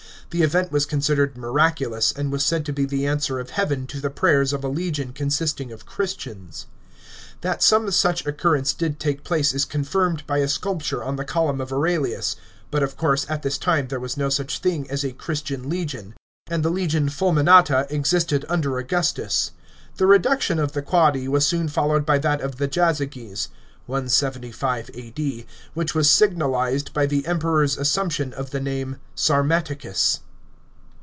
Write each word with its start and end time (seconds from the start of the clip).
The 0.33 0.43
event 0.43 0.71
was 0.71 0.85
considered 0.85 1.37
miraculous, 1.37 2.09
and 2.13 2.31
was 2.31 2.45
said 2.45 2.65
to 2.65 2.71
be 2.71 2.85
the 2.85 3.05
answer 3.05 3.37
of 3.37 3.49
Heaven 3.49 3.85
to 3.87 3.99
the 3.99 4.09
prayers 4.09 4.53
of 4.53 4.63
a 4.63 4.69
legion 4.69 5.11
consisting 5.11 5.73
ol 5.73 5.79
Christians. 5.79 6.67
That 7.41 7.61
some 7.61 7.91
such 7.91 8.25
occur 8.25 8.55
reuce 8.57 8.71
did 8.71 8.97
take 8.97 9.25
place 9.25 9.53
is 9.53 9.65
confirmed 9.65 10.25
by 10.25 10.37
a 10.37 10.47
sculpture 10.47 11.03
on 11.03 11.17
the 11.17 11.25
Column 11.25 11.59
of 11.59 11.73
Aurelius, 11.73 12.37
but 12.71 12.81
of 12.81 12.95
course 12.95 13.25
at 13.29 13.41
this 13.41 13.57
time 13.57 13.89
there 13.89 13.99
was 13.99 14.15
no 14.15 14.29
such 14.29 14.59
thing 14.59 14.89
as 14.89 15.03
a 15.03 15.11
Christian 15.11 15.67
legion; 15.67 16.13
and 16.47 16.63
the 16.63 16.69
legion 16.69 17.09
Fulminata 17.09 17.85
existed 17.89 18.45
under 18.47 18.77
Augustus. 18.77 19.51
The 19.97 20.07
reduction 20.07 20.59
of 20.59 20.71
the 20.71 20.81
Quadi 20.81 21.27
was 21.27 21.45
soon 21.45 21.67
followed 21.67 22.05
by 22.05 22.19
that 22.19 22.39
of 22.39 22.55
the 22.55 22.69
Jazyges 22.69 23.49
(175 23.87 24.91
A.D.), 24.93 25.45
which 25.73 25.95
was 25.95 26.09
signalised 26.09 26.93
by 26.93 27.07
the 27.07 27.25
Emperor's 27.25 27.77
assumption 27.79 28.31
of 28.35 28.51
the 28.51 28.59
name 28.61 28.97
Sarmaticus. 29.17 30.19